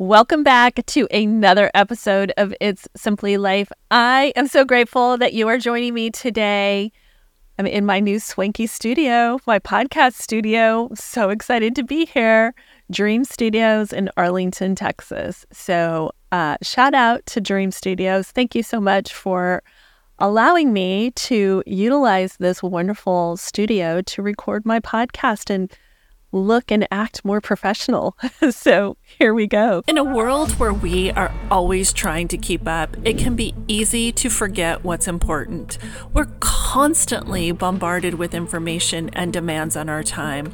[0.00, 3.70] Welcome back to another episode of It's Simply Life.
[3.92, 6.90] I am so grateful that you are joining me today.
[7.60, 10.90] I'm in my new swanky studio, my podcast studio.
[10.96, 12.56] So excited to be here.
[12.90, 15.46] Dream Studios in Arlington, Texas.
[15.52, 18.32] So, uh, shout out to Dream Studios.
[18.32, 19.62] Thank you so much for
[20.18, 25.72] allowing me to utilize this wonderful studio to record my podcast and
[26.34, 28.16] look and act more professional.
[28.50, 29.82] so here we go.
[29.86, 34.12] In a world where we are always trying to keep up, it can be easy
[34.12, 35.78] to forget what's important.
[36.12, 40.52] We're constantly bombarded with information and demands on our time,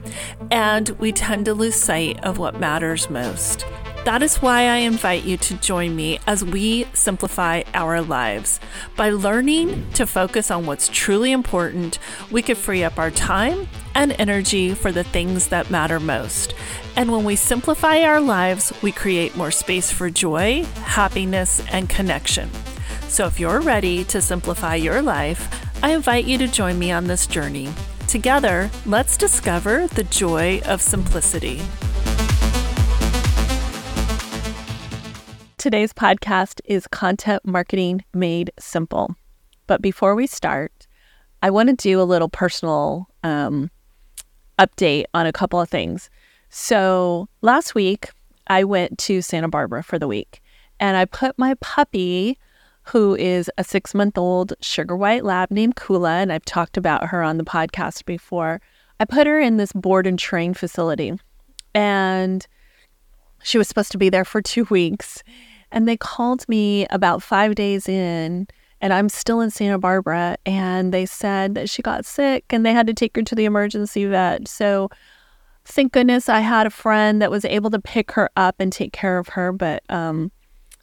[0.50, 3.64] and we tend to lose sight of what matters most.
[4.04, 8.58] That is why I invite you to join me as we simplify our lives.
[8.96, 11.98] By learning to focus on what's truly important,
[12.30, 16.54] we could free up our time and energy for the things that matter most.
[16.96, 22.50] And when we simplify our lives, we create more space for joy, happiness, and connection.
[23.02, 27.04] So if you're ready to simplify your life, I invite you to join me on
[27.04, 27.68] this journey.
[28.08, 31.60] Together, let's discover the joy of simplicity.
[35.60, 39.14] Today's podcast is Content Marketing Made Simple.
[39.66, 40.86] But before we start,
[41.42, 43.70] I want to do a little personal um,
[44.58, 46.08] update on a couple of things.
[46.48, 48.08] So last week,
[48.46, 50.40] I went to Santa Barbara for the week
[50.80, 52.38] and I put my puppy,
[52.84, 57.08] who is a six month old sugar white lab named Kula, and I've talked about
[57.08, 58.62] her on the podcast before.
[58.98, 61.20] I put her in this board and train facility
[61.74, 62.46] and
[63.42, 65.22] she was supposed to be there for two weeks.
[65.72, 68.48] And they called me about five days in,
[68.80, 70.36] and I'm still in Santa Barbara.
[70.44, 73.44] And they said that she got sick and they had to take her to the
[73.44, 74.48] emergency vet.
[74.48, 74.90] So,
[75.64, 78.92] thank goodness I had a friend that was able to pick her up and take
[78.92, 79.52] care of her.
[79.52, 80.32] But um,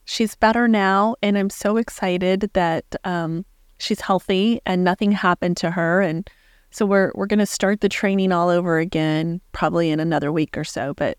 [0.05, 1.15] she's better now.
[1.21, 3.45] And I'm so excited that um,
[3.79, 6.01] she's healthy and nothing happened to her.
[6.01, 6.29] And
[6.71, 10.57] so, we're, we're going to start the training all over again, probably in another week
[10.57, 10.93] or so.
[10.93, 11.17] But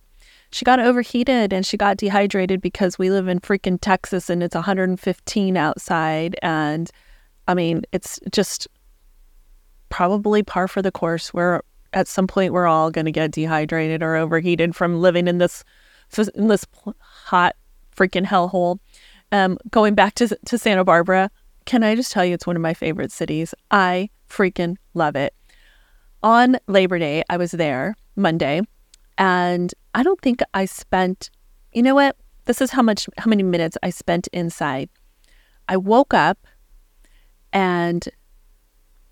[0.51, 4.55] she got overheated and she got dehydrated because we live in freaking Texas and it's
[4.55, 6.37] 115 outside.
[6.43, 6.91] And
[7.47, 8.67] I mean, it's just
[9.91, 14.03] probably par for the course where at some point we're all going to get dehydrated
[14.03, 15.65] or overheated from living in this
[16.35, 16.65] in this
[17.01, 17.55] hot
[17.95, 18.79] freaking hellhole.
[19.33, 21.31] Um, going back to to Santa Barbara,
[21.67, 23.55] can I just tell you it's one of my favorite cities?
[23.71, 25.35] I freaking love it.
[26.23, 28.63] On Labor Day, I was there Monday
[29.19, 31.29] and I don't think I spent,
[31.73, 32.15] you know what?
[32.45, 34.91] This is how much, how many minutes I spent inside.
[35.67, 36.47] I woke up
[37.53, 38.09] and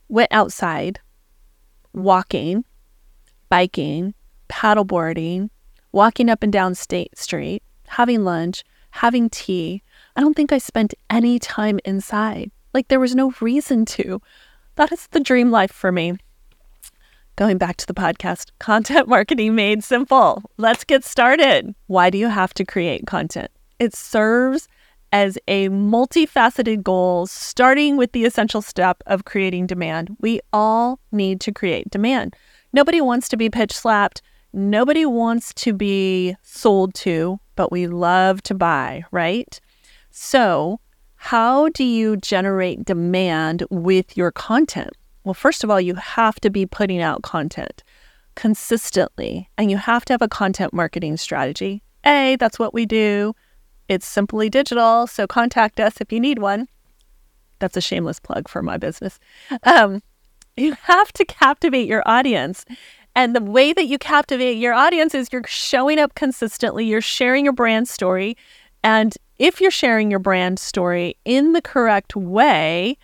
[0.08, 1.00] went outside,
[1.92, 2.64] walking,
[3.48, 4.14] biking,
[4.48, 5.50] paddleboarding,
[5.90, 9.82] walking up and down State Street, having lunch, having tea.
[10.14, 12.52] I don't think I spent any time inside.
[12.72, 14.22] Like there was no reason to.
[14.76, 16.18] That is the dream life for me
[17.36, 20.42] going back to the podcast, content marketing made simple.
[20.56, 21.74] Let's get started.
[21.86, 23.50] Why do you have to create content?
[23.78, 24.68] It serves
[25.12, 30.16] as a multifaceted goal, starting with the essential step of creating demand.
[30.20, 32.34] We all need to create demand.
[32.72, 34.20] Nobody wants to be pitch slapped.
[34.52, 39.60] Nobody wants to be sold to, but we love to buy, right?
[40.10, 40.80] So,
[41.16, 44.92] how do you generate demand with your content?
[45.26, 47.82] Well, first of all, you have to be putting out content
[48.36, 51.82] consistently and you have to have a content marketing strategy.
[52.04, 53.34] A, that's what we do.
[53.88, 55.08] It's simply digital.
[55.08, 56.68] So contact us if you need one.
[57.58, 59.18] That's a shameless plug for my business.
[59.64, 60.00] Um,
[60.56, 62.64] you have to captivate your audience.
[63.16, 67.44] And the way that you captivate your audience is you're showing up consistently, you're sharing
[67.44, 68.36] your brand story.
[68.84, 72.96] And if you're sharing your brand story in the correct way,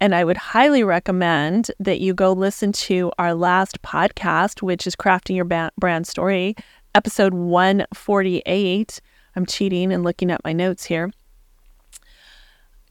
[0.00, 4.94] and I would highly recommend that you go listen to our last podcast, which is
[4.94, 6.54] Crafting Your Brand Story,
[6.94, 9.00] episode 148.
[9.34, 11.10] I'm cheating and looking at my notes here.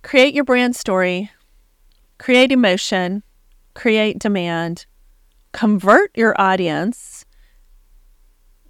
[0.04, 1.31] Create your brand story,
[2.18, 3.24] create emotion,
[3.74, 4.86] create demand,
[5.53, 7.25] convert your audience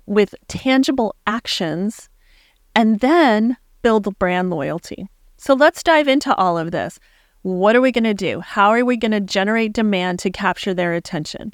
[0.05, 2.09] with tangible actions,
[2.75, 5.07] and then build brand loyalty.
[5.37, 6.99] So let's dive into all of this.
[7.41, 8.41] What are we going to do?
[8.41, 11.53] How are we going to generate demand to capture their attention?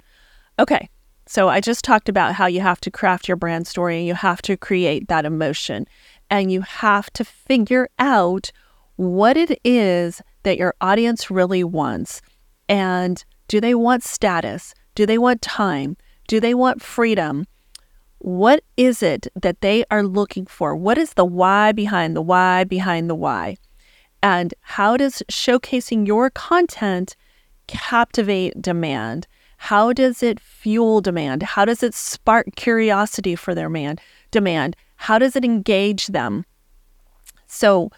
[0.59, 0.89] Okay,
[1.25, 4.13] so I just talked about how you have to craft your brand story and you
[4.13, 5.87] have to create that emotion
[6.29, 8.51] and you have to figure out
[8.95, 12.21] what it is that your audience really wants.
[12.69, 14.73] And do they want status?
[14.95, 15.97] Do they want time?
[16.27, 17.45] Do they want freedom?
[18.19, 20.75] What is it that they are looking for?
[20.75, 23.57] What is the why behind the why behind the why?
[24.23, 27.17] And how does showcasing your content
[27.67, 29.27] captivate demand?
[29.57, 31.43] How does it fuel demand?
[31.43, 33.97] How does it spark curiosity for their man
[34.31, 34.77] demand?
[34.95, 36.45] How does it engage them?
[37.47, 37.91] So,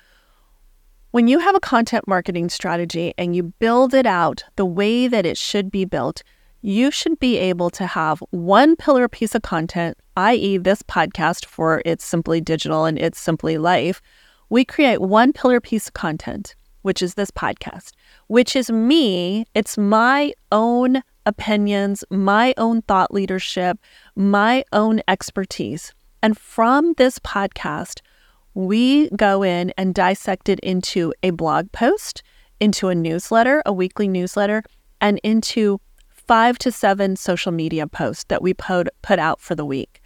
[1.12, 5.28] when you have a content marketing strategy and you build it out the way that
[5.28, 6.24] it should be built,
[6.62, 11.84] you should be able to have one pillar piece of content, i.e., this podcast for
[11.86, 14.02] It's Simply Digital and It's Simply Life.
[14.56, 17.92] We create one pillar piece of content, which is this podcast,
[18.28, 19.44] which is me.
[19.54, 23.78] It's my own opinions, my own thought leadership,
[24.16, 25.94] my own expertise.
[26.24, 28.00] And from this podcast,
[28.54, 32.24] we go in and dissect it into a blog post,
[32.62, 34.64] into a newsletter, a weekly newsletter,
[35.02, 40.00] and into five to seven social media posts that we put, out for the week,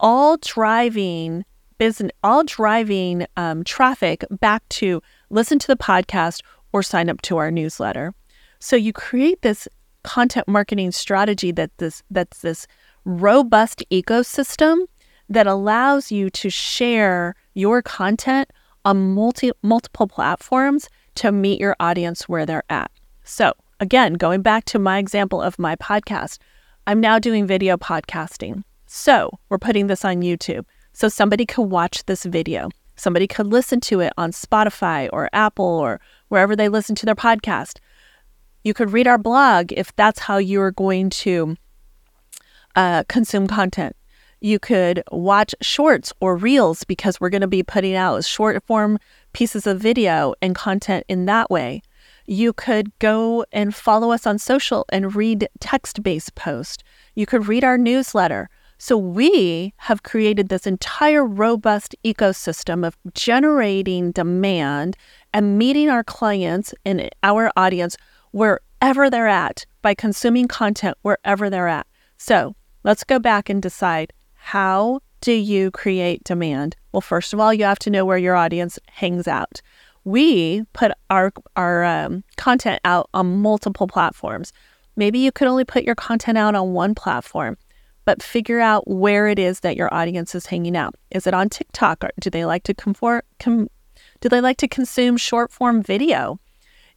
[0.00, 1.44] all driving
[1.82, 6.40] business, all driving um, traffic back to listen to the podcast
[6.72, 8.14] or sign up to our newsletter.
[8.60, 9.66] So you create this
[10.04, 12.68] content marketing strategy that this that's this
[13.04, 14.82] robust ecosystem
[15.28, 18.48] that allows you to share your content
[18.84, 22.92] on multi multiple platforms to meet your audience where they're at.
[23.24, 26.38] So, again, going back to my example of my podcast,
[26.86, 28.62] I'm now doing video podcasting.
[28.86, 30.64] So, we're putting this on YouTube.
[30.92, 32.70] So somebody could watch this video.
[32.96, 37.14] Somebody could listen to it on Spotify or Apple or wherever they listen to their
[37.14, 37.78] podcast.
[38.64, 41.56] You could read our blog if that's how you're going to
[42.76, 43.96] uh, consume content.
[44.40, 48.98] You could watch shorts or reels because we're going to be putting out short form
[49.32, 51.82] pieces of video and content in that way.
[52.26, 56.82] You could go and follow us on social and read text based posts.
[57.14, 58.48] You could read our newsletter.
[58.84, 64.96] So we have created this entire robust ecosystem of generating demand
[65.32, 67.96] and meeting our clients and our audience
[68.32, 71.86] wherever they're at by consuming content wherever they're at.
[72.16, 76.74] So let's go back and decide how do you create demand?
[76.90, 79.62] Well, first of all, you have to know where your audience hangs out.
[80.02, 84.52] We put our our um, content out on multiple platforms.
[84.96, 87.56] Maybe you could only put your content out on one platform,
[88.04, 90.94] but figure out where it is that your audience is hanging out.
[91.10, 92.04] Is it on TikTok?
[92.04, 93.68] Or do they like to comfort, com,
[94.20, 96.40] do they like to consume short form video?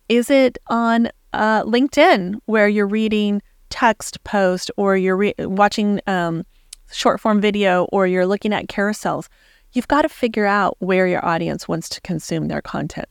[0.10, 6.46] Is it on uh, LinkedIn where you're reading text post or you're re- watching um,
[6.92, 9.28] short form video or you're looking at carousels,
[9.74, 13.10] you've got to figure out where your audience wants to consume their content.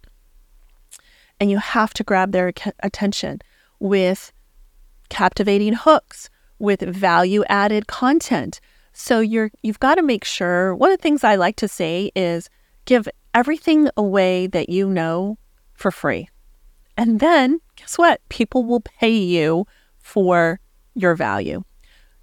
[1.40, 3.40] And you have to grab their attention
[3.80, 4.32] with
[5.10, 8.60] captivating hooks, with value added content.
[8.92, 12.10] So you're you've got to make sure one of the things I like to say
[12.14, 12.48] is
[12.84, 15.38] give everything away that you know
[15.74, 16.28] for free.
[16.96, 18.20] And then guess what?
[18.28, 19.66] People will pay you
[19.98, 20.60] for
[20.94, 21.64] your value.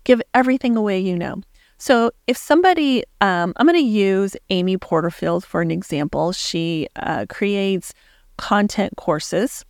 [0.05, 1.41] Give everything away you know.
[1.77, 6.31] So, if somebody, um, I'm going to use Amy Porterfield for an example.
[6.31, 7.91] She uh, creates
[8.37, 9.65] content courses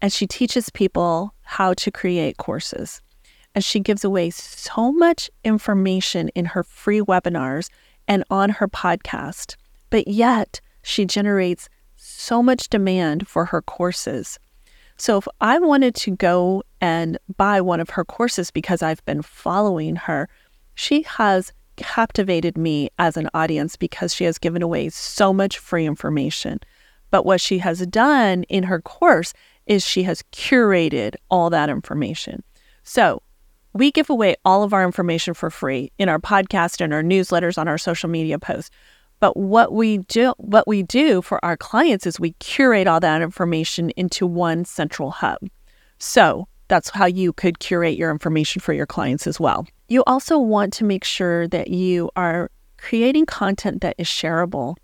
[0.00, 3.02] and she teaches people how to create courses.
[3.54, 7.68] And she gives away so much information in her free webinars
[8.06, 9.56] and on her podcast.
[9.90, 14.38] But yet, she generates so much demand for her courses.
[14.96, 19.22] So if I wanted to go and buy one of her courses because I've been
[19.22, 20.28] following her,
[20.74, 25.86] she has captivated me as an audience because she has given away so much free
[25.86, 26.60] information.
[27.10, 29.32] But what she has done in her course
[29.66, 32.42] is she has curated all that information.
[32.82, 33.22] So
[33.72, 37.58] we give away all of our information for free in our podcast and our newsletters
[37.58, 38.70] on our social media posts.
[39.20, 43.22] But what we do what we do for our clients is we curate all that
[43.22, 45.38] information into one central hub.
[45.98, 49.66] So that's how you could curate your information for your clients as well.
[49.88, 54.76] You also want to make sure that you are creating content that is shareable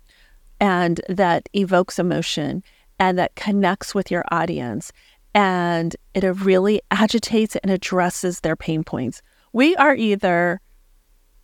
[0.59, 2.63] and that evokes emotion
[2.99, 4.91] and that connects with your audience
[5.33, 9.21] and it really agitates and addresses their pain points.
[9.53, 10.61] We are either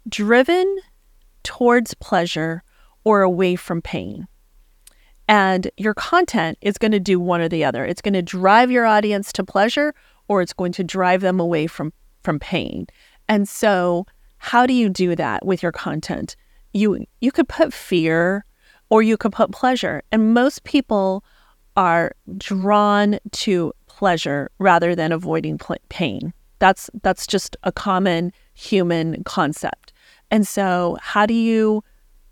[0.10, 0.78] driven
[1.44, 2.64] towards pleasure
[3.04, 4.28] or away from pain.
[5.28, 7.86] And your content is going to do one or the other.
[7.86, 9.94] It's going to drive your audience to pleasure
[10.28, 12.88] or it's going to drive them away from from pain.
[13.28, 14.06] And so,
[14.38, 16.36] how do you do that with your content?
[16.74, 18.46] You you could put fear
[18.90, 20.04] or you could put pleasure.
[20.12, 21.24] And most people
[21.76, 26.34] are drawn to pleasure rather than avoiding pain.
[26.60, 29.94] That's that's just a common human concept.
[30.32, 31.84] And so, how do you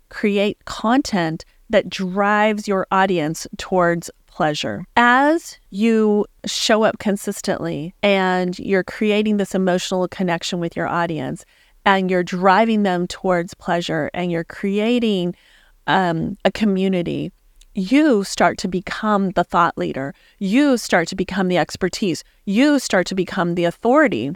[0.08, 4.84] create content that drives your audience towards pleasure?
[4.96, 11.44] As you show up consistently and you're creating this emotional connection with your audience
[11.84, 15.34] and you're driving them towards pleasure and you're creating
[15.86, 17.32] um, a community,
[17.74, 20.14] you start to become the thought leader.
[20.38, 22.22] You start to become the expertise.
[22.44, 24.32] You start to become the authority.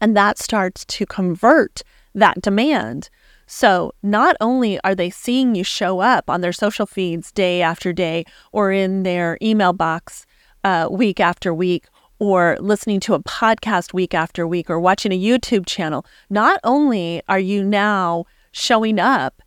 [0.00, 1.82] And that starts to convert
[2.14, 3.10] that demand.
[3.46, 7.92] So, not only are they seeing you show up on their social feeds day after
[7.92, 10.26] day or in their email box
[10.64, 11.86] uh, week after week
[12.18, 17.22] or listening to a podcast week after week or watching a YouTube channel, not only
[17.28, 19.42] are you now showing up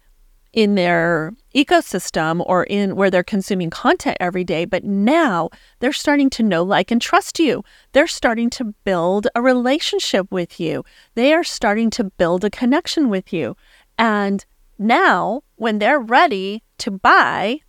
[0.53, 6.29] in their ecosystem or in where they're consuming content every day, but now they're starting
[6.31, 7.63] to know, like, and trust you.
[7.93, 10.84] They're starting to build a relationship with you.
[11.15, 13.55] They are starting to build a connection with you.
[13.98, 14.46] And
[14.77, 17.60] now, when they're ready to buy,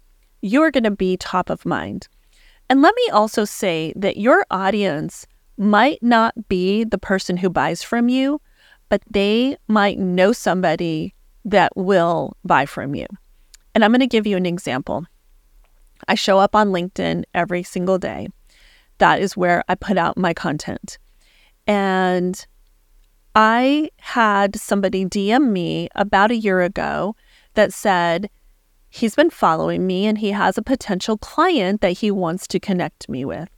[0.40, 2.08] you're going to be top of mind.
[2.68, 5.26] And let me also say that your audience
[5.58, 8.40] might not be the person who buys from you,
[8.88, 13.06] but they might know somebody that will buy from you.
[13.74, 15.06] And I'm going to give you an example.
[16.08, 18.28] I show up on LinkedIn every single day.
[18.98, 20.98] That is where I put out my content.
[21.66, 22.44] And
[23.34, 27.16] I had somebody DM me about a year ago
[27.54, 28.28] that said
[28.90, 33.08] he's been following me and he has a potential client that he wants to connect
[33.08, 33.48] me with.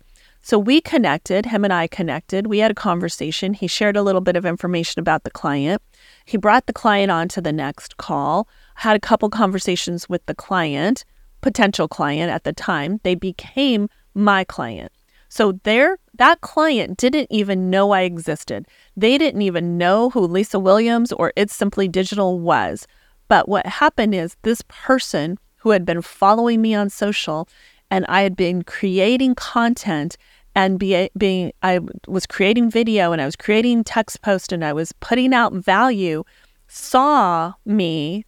[0.47, 2.49] So we connected, him and I connected.
[2.49, 3.55] We had a conversation.
[3.55, 5.81] He shared a little bit of information about the client.
[6.27, 10.35] He brought the client on to the next call, had a couple conversations with the
[10.35, 11.07] client,
[11.41, 13.01] potential client at the time.
[13.05, 14.93] They became my client.
[15.31, 18.69] So there that client didn't even know I existed.
[18.99, 22.87] They didn't even know who Lisa Williams or It's Simply Digital was.
[23.29, 27.49] But what happened is this person who had been following me on social
[27.91, 30.17] and I had been creating content
[30.55, 34.73] and be, being I was creating video and I was creating text post and I
[34.73, 36.25] was putting out value
[36.69, 38.25] saw me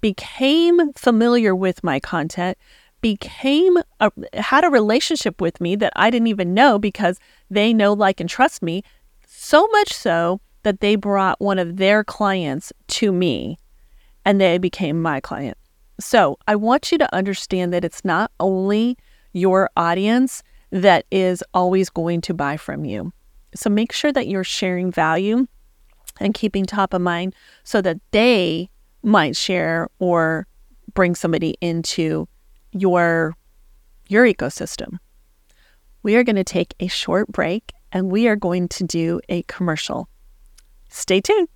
[0.00, 2.56] became familiar with my content
[3.00, 7.92] became a, had a relationship with me that I didn't even know because they know
[7.92, 8.82] like and trust me
[9.26, 13.58] so much so that they brought one of their clients to me
[14.24, 15.56] and they became my client.
[15.98, 18.96] So, I want you to understand that it's not only
[19.32, 23.12] your audience that is always going to buy from you.
[23.54, 25.46] So make sure that you're sharing value
[26.20, 27.34] and keeping top of mind
[27.64, 28.70] so that they
[29.02, 30.46] might share or
[30.94, 32.28] bring somebody into
[32.72, 33.34] your
[34.08, 34.98] your ecosystem.
[36.02, 39.42] We are going to take a short break and we are going to do a
[39.42, 40.08] commercial.
[40.88, 41.48] Stay tuned.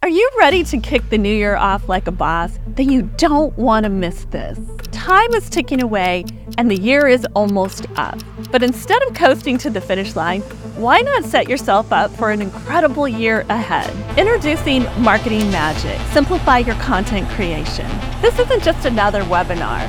[0.00, 2.56] Are you ready to kick the new year off like a boss?
[2.68, 4.56] Then you don't want to miss this.
[4.92, 6.24] Time is ticking away
[6.56, 8.16] and the year is almost up.
[8.52, 10.42] But instead of coasting to the finish line,
[10.76, 13.90] why not set yourself up for an incredible year ahead?
[14.16, 17.90] Introducing Marketing Magic Simplify Your Content Creation.
[18.22, 19.82] This isn't just another webinar,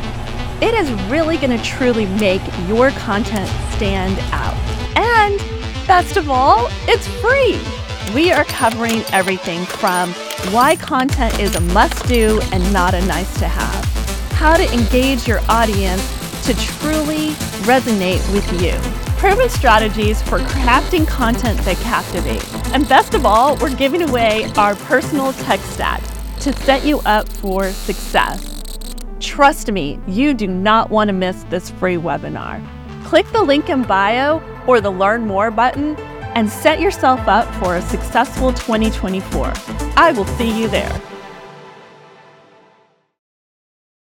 [0.59, 4.55] it is really going to truly make your content stand out.
[4.97, 5.37] And
[5.87, 7.78] best of all, it's free.
[8.15, 10.13] We are covering everything from
[10.51, 13.85] why content is a must do and not a nice to have,
[14.31, 16.01] how to engage your audience
[16.47, 17.29] to truly
[17.67, 18.73] resonate with you,
[19.19, 24.75] proven strategies for crafting content that captivates, and best of all, we're giving away our
[24.75, 26.01] personal tech stack
[26.39, 28.63] to set you up for success.
[29.19, 32.65] Trust me, you do not want to miss this free webinar.
[33.05, 35.95] Click the link in bio or the Learn More button
[36.35, 39.53] and set yourself up for a successful 2024.
[39.95, 41.01] I will see you there.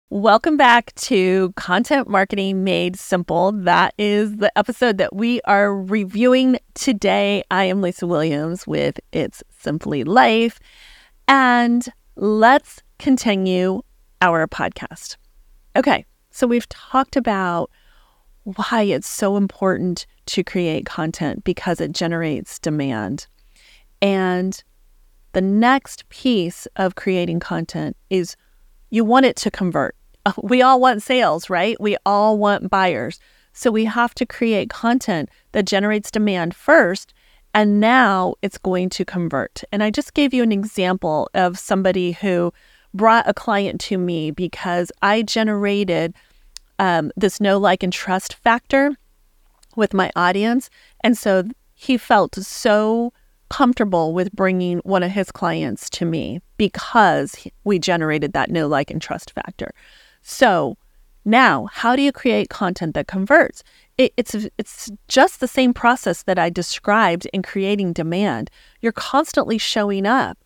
[0.09, 3.51] Welcome back to Content Marketing Made Simple.
[3.51, 7.43] That is the episode that we are reviewing today.
[7.51, 10.59] I am Lisa Williams with It's Simply Life.
[11.27, 13.81] And let's continue
[14.21, 15.17] our podcast.
[15.75, 17.69] Okay, so we've talked about
[18.55, 23.27] why it's so important to create content because it generates demand.
[24.01, 24.63] And
[25.33, 28.37] the next piece of creating content is
[28.89, 29.95] you want it to convert.
[30.41, 31.79] We all want sales, right?
[31.79, 33.19] We all want buyers.
[33.51, 37.13] So we have to create content that generates demand first,
[37.53, 39.63] and now it's going to convert.
[39.71, 42.53] And I just gave you an example of somebody who
[42.93, 46.13] brought a client to me because I generated
[46.79, 48.95] um, this know, like, and trust factor
[49.75, 50.69] with my audience.
[51.01, 51.43] And so
[51.73, 53.13] he felt so
[53.49, 58.91] comfortable with bringing one of his clients to me because we generated that know like
[58.91, 59.73] and trust factor.
[60.21, 60.77] So
[61.23, 63.61] now, how do you create content that converts?
[63.97, 68.49] It, it's it's just the same process that I described in creating demand.
[68.81, 70.37] You're constantly showing up.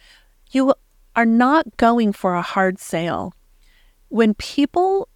[0.51, 0.73] You
[1.15, 3.33] are not going for a hard sale.
[4.09, 5.07] When people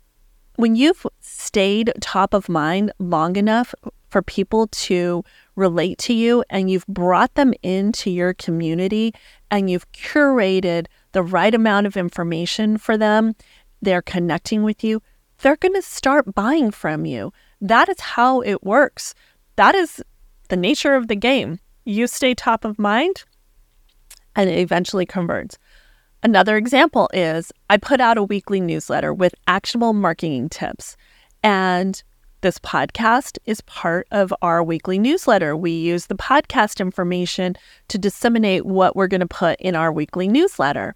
[0.58, 3.74] when you've stayed top of mind long enough
[4.10, 5.24] for people to
[5.56, 9.14] relate to you and you've brought them into your community
[9.52, 13.36] and you've curated the right amount of information for them,
[13.82, 15.02] they're connecting with you,
[15.40, 17.34] they're going to start buying from you.
[17.60, 19.14] That is how it works.
[19.58, 20.02] That is
[20.50, 21.60] the nature of the game.
[21.84, 23.24] You stay top of mind
[24.36, 25.58] and it eventually converts.
[26.26, 30.98] Another example is I put out a weekly newsletter with actionable marketing tips.
[31.44, 32.02] And
[32.42, 35.56] this podcast is part of our weekly newsletter.
[35.56, 37.56] We use the podcast information
[37.90, 40.96] to disseminate what we're going to put in our weekly newsletter.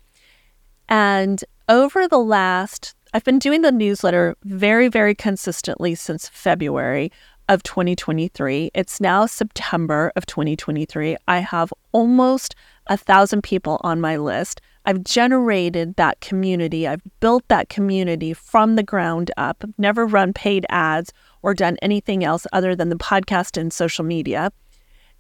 [0.88, 7.12] And over the last, I've been doing the newsletter very, very consistently since February
[7.50, 8.71] of 2023.
[8.74, 11.17] It's now September of 2023.
[11.27, 12.55] I have almost
[12.88, 14.59] a thousand people on my list.
[14.89, 16.88] I've generated that community.
[16.88, 19.58] I've built that community from the ground up.
[19.63, 24.03] I've never run paid ads or done anything else other than the podcast and social
[24.03, 24.51] media.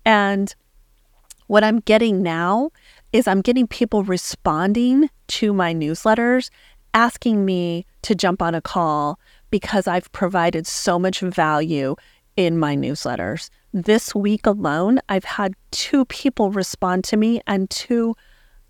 [0.05, 0.55] And
[1.45, 2.71] what I'm getting now
[3.13, 6.49] is I'm getting people responding to my newsletters,
[6.95, 9.19] asking me to jump on a call
[9.51, 11.95] because I've provided so much value
[12.35, 13.51] in my newsletters.
[13.71, 18.15] This week alone, I've had two people respond to me and two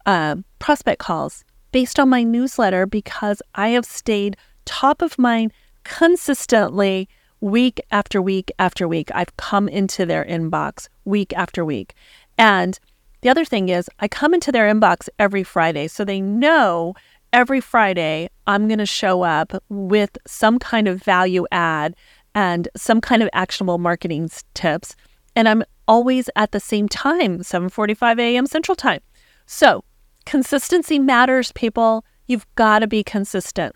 [0.09, 4.35] uh, prospect calls based on my newsletter because I have stayed
[4.65, 7.07] top of mind consistently
[7.41, 9.11] week after week after week.
[9.13, 11.93] I've come into their inbox week after week.
[12.39, 12.79] And
[13.21, 15.87] the other thing is, I come into their inbox every Friday.
[15.87, 16.95] So they know
[17.31, 21.95] every Friday I'm going to show up with some kind of value add
[22.33, 24.95] and some kind of actionable marketing tips.
[25.35, 28.47] And I'm always at the same time, 7:45 a.m.
[28.47, 29.01] Central Time.
[29.45, 29.83] So
[30.29, 32.05] Consistency matters, people.
[32.27, 33.75] You've got to be consistent.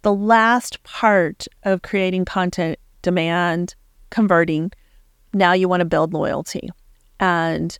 [0.00, 3.74] The last part of creating content, demand,
[4.08, 4.72] converting,
[5.34, 6.70] now you want to build loyalty.
[7.20, 7.78] And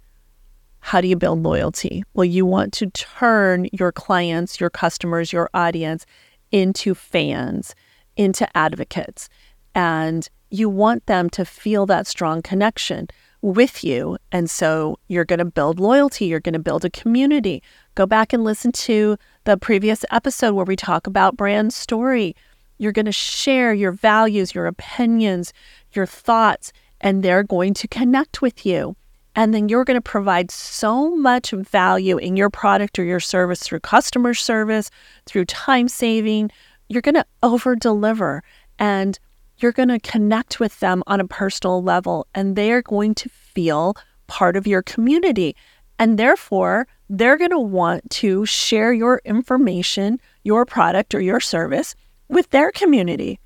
[0.81, 2.05] how do you build loyalty?
[2.13, 6.05] Well, you want to turn your clients, your customers, your audience
[6.53, 7.75] into fans,
[8.19, 9.31] into advocates.
[9.75, 13.09] And you want them to feel that strong connection
[13.43, 14.19] with you.
[14.33, 17.63] And so you're going to build loyalty, you're going to build a community.
[17.95, 22.37] Go back and listen to the previous episode where we talk about brand story.
[22.79, 25.53] You're going to share your values, your opinions,
[25.93, 28.97] your thoughts, and they're going to connect with you.
[29.37, 33.63] And then you're going to provide so much value in your product or your service
[33.63, 34.91] through customer service,
[35.27, 36.51] through time saving.
[36.89, 38.43] You're going to over deliver.
[38.79, 39.19] And
[39.63, 43.29] you're going to connect with them on a personal level and they are going to
[43.29, 43.95] feel
[44.27, 45.57] part of your community.
[45.99, 51.95] And therefore, they're going to want to share your information, your product, or your service
[52.29, 53.41] with their community.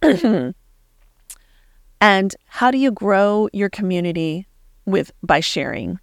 [2.00, 4.46] and how do you grow your community
[4.86, 5.98] with by sharing?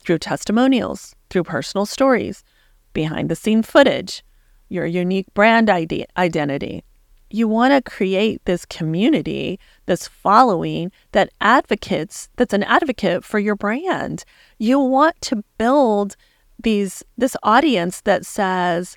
[0.00, 2.44] Through testimonials, through personal stories,
[2.92, 4.22] behind the scene footage,
[4.68, 6.84] your unique brand ID- identity,
[7.30, 13.56] you want to create this community, this following that advocates, that's an advocate for your
[13.56, 14.24] brand.
[14.58, 16.16] You want to build
[16.62, 18.96] these this audience that says,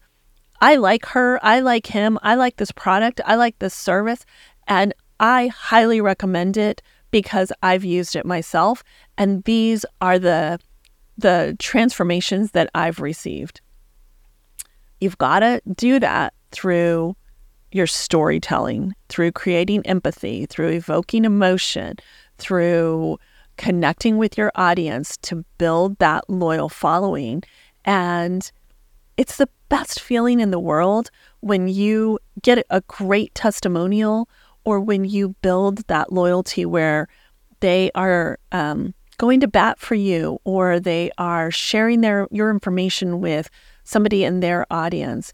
[0.61, 4.25] I like her, I like him, I like this product, I like this service,
[4.67, 8.83] and I highly recommend it because I've used it myself
[9.17, 10.59] and these are the
[11.17, 13.61] the transformations that I've received.
[15.01, 17.15] You've got to do that through
[17.77, 21.95] your storytelling, through creating empathy, through evoking emotion,
[22.37, 23.17] through
[23.57, 27.43] connecting with your audience to build that loyal following.
[27.85, 28.51] And
[29.15, 31.09] it's the best feeling in the world
[31.39, 34.27] when you get a great testimonial
[34.63, 37.07] or when you build that loyalty where
[37.59, 43.19] they are um, going to bat for you or they are sharing their your information
[43.19, 43.49] with
[43.83, 45.33] somebody in their audience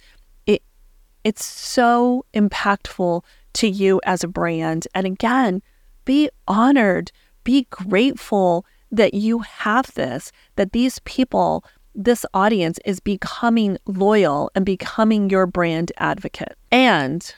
[1.24, 4.88] it's so impactful to you as a brand.
[4.94, 5.62] And again,
[6.06, 7.12] be honored,
[7.44, 11.64] be grateful that you have this, that these people,
[11.96, 16.58] this audience is becoming loyal and becoming your brand advocate.
[16.72, 17.34] And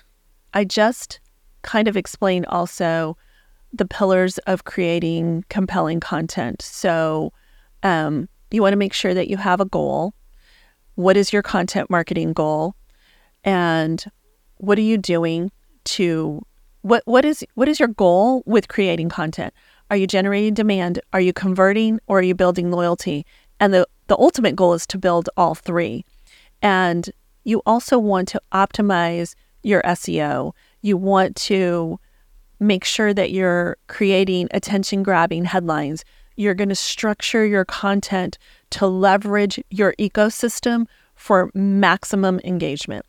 [0.53, 1.19] I just
[1.61, 3.17] kind of explained also
[3.73, 6.61] the pillars of creating compelling content.
[6.61, 7.33] So,
[7.83, 10.13] um, you want to make sure that you have a goal.
[10.95, 12.75] What is your content marketing goal?
[13.45, 14.03] And
[14.57, 15.51] what are you doing
[15.85, 16.45] to
[16.81, 19.53] what what is what is your goal with creating content?
[19.89, 20.99] Are you generating demand?
[21.13, 23.25] Are you converting or are you building loyalty?
[23.59, 26.03] And the the ultimate goal is to build all three.
[26.61, 27.09] And
[27.43, 30.53] you also want to optimize your SEO.
[30.81, 31.99] You want to
[32.59, 36.03] make sure that you're creating attention grabbing headlines.
[36.35, 38.37] You're going to structure your content
[38.71, 43.05] to leverage your ecosystem for maximum engagement.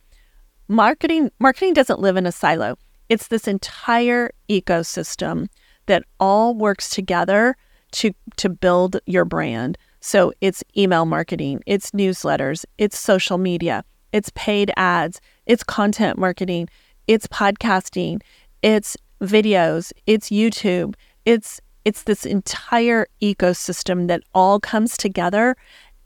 [0.69, 2.77] Marketing marketing doesn't live in a silo.
[3.09, 5.47] It's this entire ecosystem
[5.87, 7.57] that all works together
[7.93, 9.79] to to build your brand.
[10.01, 16.69] So it's email marketing, it's newsletters, it's social media, it's paid ads, it's content marketing,
[17.07, 18.21] it's podcasting,
[18.63, 25.57] it's videos, it's YouTube, it's it's this entire ecosystem that all comes together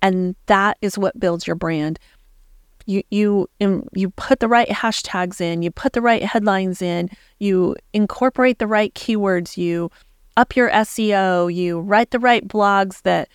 [0.03, 1.99] and that is what builds your brand.
[2.87, 7.77] You you you put the right hashtags in, you put the right headlines in, you
[7.93, 9.91] incorporate the right keywords, you
[10.37, 13.29] up your SEO, you write the right blogs that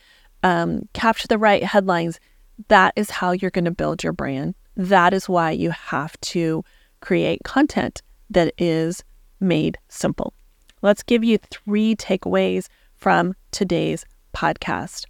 [0.44, 2.20] um, capture the right headlines.
[2.68, 4.56] That is how you're going to build your brand.
[4.76, 6.64] That is why you have to
[7.02, 9.04] create content that is
[9.40, 10.34] made simple.
[10.82, 15.06] Let's give you three takeaways from today's podcast.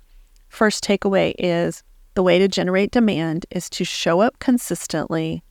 [0.49, 1.83] First takeaway is
[2.15, 5.43] the way to generate demand is to show up consistently,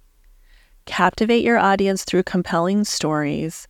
[0.86, 3.68] captivate your audience through compelling stories,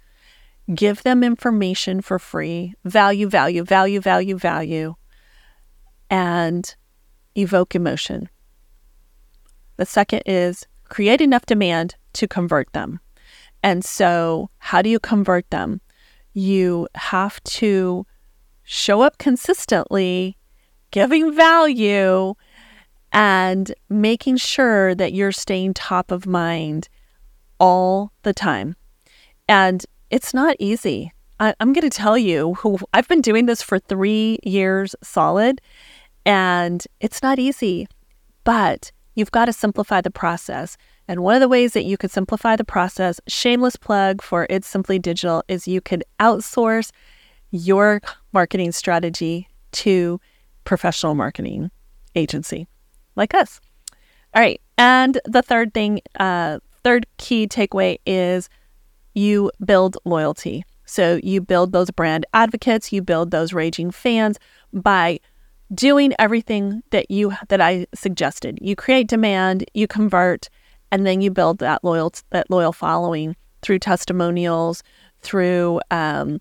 [0.75, 4.95] give them information for free, value, value, value, value, value,
[6.09, 6.75] and
[7.37, 8.29] evoke emotion.
[9.77, 13.01] The second is create enough demand to convert them.
[13.63, 15.81] And so, how do you convert them?
[16.33, 18.07] You have to
[18.63, 20.37] show up consistently,
[20.91, 22.35] giving value,
[23.15, 26.89] and making sure that you're staying top of mind
[27.61, 28.75] all the time.
[29.49, 31.13] And it's not easy.
[31.39, 35.61] I, am going to tell you who I've been doing this for three years solid,
[36.27, 37.87] and it's not easy,
[38.43, 40.77] but you've got to simplify the process.
[41.07, 44.67] And one of the ways that you could simplify the process, shameless plug for It's
[44.67, 46.91] Simply Digital, is you could outsource
[47.53, 48.01] your
[48.33, 50.21] marketing strategy to
[50.65, 51.71] professional marketing
[52.17, 52.67] agency
[53.17, 53.61] like us.
[54.35, 54.61] All right.
[54.77, 58.49] And the third thing, uh, third key takeaway is
[59.15, 60.65] you build loyalty.
[60.85, 64.39] So you build those brand advocates, you build those raging fans
[64.73, 65.21] by
[65.73, 68.59] doing everything that you that I suggested.
[68.61, 70.49] You create demand, you convert,
[70.93, 74.83] and then you build that loyal that loyal following through testimonials,
[75.23, 76.39] through um,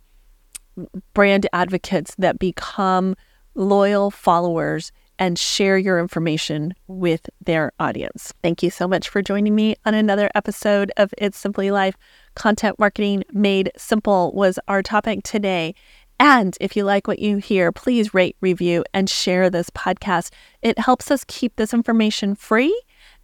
[1.13, 3.15] brand advocates that become
[3.55, 8.34] loyal followers and share your information with their audience.
[8.41, 11.95] Thank you so much for joining me on another episode of It's Simply Life.
[12.36, 15.76] Content marketing made simple was our topic today.
[16.19, 20.32] And if you like what you hear, please rate, review, and share this podcast.
[20.62, 22.80] It helps us keep this information free,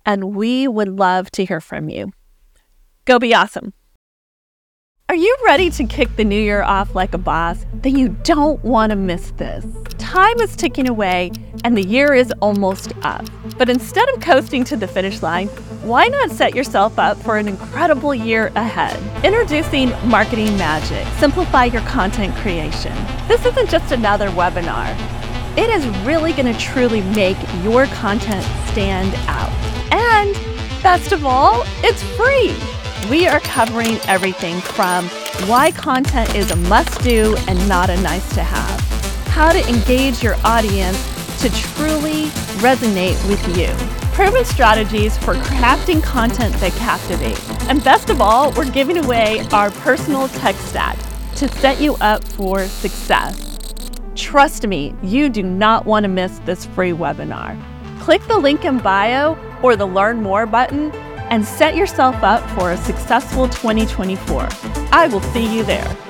[0.06, 2.12] and we would love to hear from you.
[3.06, 3.74] Go be awesome.
[5.10, 7.66] Are you ready to kick the new year off like a boss?
[7.74, 9.66] Then you don't want to miss this.
[9.98, 11.32] Time is ticking away
[11.64, 13.26] and the year is almost up.
[13.58, 15.48] But instead of coasting to the finish line,
[15.82, 19.02] why not set yourself up for an incredible year ahead?
[19.26, 22.94] Introducing Marketing Magic Simplify Your Content Creation.
[23.28, 24.96] This isn't just another webinar,
[25.58, 29.50] it is really going to truly make your content stand out.
[29.92, 30.36] And
[30.84, 32.79] best of all, it's free.
[33.08, 35.08] We are covering everything from
[35.48, 38.80] why content is a must do and not a nice to have,
[39.28, 40.98] how to engage your audience
[41.42, 42.26] to truly
[42.60, 43.68] resonate with you,
[44.14, 49.72] proven strategies for crafting content that captivates, and best of all, we're giving away our
[49.72, 50.98] personal tech stack
[51.36, 53.56] to set you up for success.
[54.14, 57.60] Trust me, you do not want to miss this free webinar.
[58.02, 60.92] Click the link in bio or the Learn More button
[61.30, 64.48] and set yourself up for a successful 2024.
[64.92, 66.09] I will see you there.